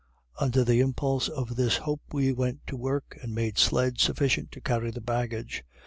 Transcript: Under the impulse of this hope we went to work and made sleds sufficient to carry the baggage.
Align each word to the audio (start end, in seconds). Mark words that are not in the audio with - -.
Under 0.39 0.63
the 0.63 0.79
impulse 0.79 1.29
of 1.29 1.55
this 1.57 1.77
hope 1.77 2.01
we 2.11 2.33
went 2.33 2.65
to 2.65 2.75
work 2.75 3.19
and 3.21 3.35
made 3.35 3.59
sleds 3.59 4.01
sufficient 4.01 4.51
to 4.53 4.59
carry 4.59 4.89
the 4.89 4.99
baggage. 4.99 5.63